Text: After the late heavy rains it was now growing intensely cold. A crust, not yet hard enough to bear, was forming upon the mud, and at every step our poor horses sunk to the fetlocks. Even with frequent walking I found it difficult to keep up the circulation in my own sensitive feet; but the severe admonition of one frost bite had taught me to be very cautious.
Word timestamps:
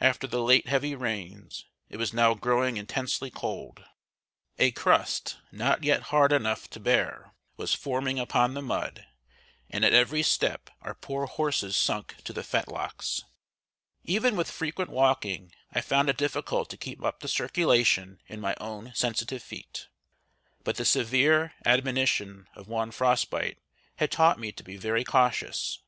After 0.00 0.26
the 0.26 0.42
late 0.42 0.66
heavy 0.66 0.96
rains 0.96 1.66
it 1.88 1.96
was 1.96 2.12
now 2.12 2.34
growing 2.34 2.76
intensely 2.78 3.30
cold. 3.30 3.84
A 4.58 4.72
crust, 4.72 5.36
not 5.52 5.84
yet 5.84 6.02
hard 6.10 6.32
enough 6.32 6.68
to 6.70 6.80
bear, 6.80 7.30
was 7.56 7.72
forming 7.72 8.18
upon 8.18 8.54
the 8.54 8.60
mud, 8.60 9.06
and 9.70 9.84
at 9.84 9.92
every 9.94 10.24
step 10.24 10.68
our 10.80 10.96
poor 10.96 11.26
horses 11.26 11.76
sunk 11.76 12.16
to 12.24 12.32
the 12.32 12.42
fetlocks. 12.42 13.22
Even 14.02 14.34
with 14.34 14.50
frequent 14.50 14.90
walking 14.90 15.52
I 15.70 15.80
found 15.80 16.10
it 16.10 16.16
difficult 16.16 16.68
to 16.70 16.76
keep 16.76 17.00
up 17.04 17.20
the 17.20 17.28
circulation 17.28 18.18
in 18.26 18.40
my 18.40 18.56
own 18.60 18.90
sensitive 18.96 19.44
feet; 19.44 19.86
but 20.64 20.74
the 20.74 20.84
severe 20.84 21.54
admonition 21.64 22.48
of 22.56 22.66
one 22.66 22.90
frost 22.90 23.30
bite 23.30 23.58
had 23.94 24.10
taught 24.10 24.40
me 24.40 24.50
to 24.50 24.64
be 24.64 24.76
very 24.76 25.04
cautious. 25.04 25.78